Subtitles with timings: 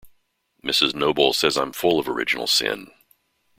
[0.65, 0.95] Mrs.
[0.95, 2.89] Noble says I’m full of original sin.